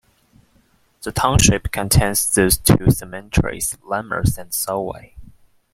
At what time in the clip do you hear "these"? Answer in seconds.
2.33-2.57